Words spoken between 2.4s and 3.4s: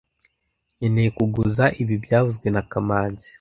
na kamanzi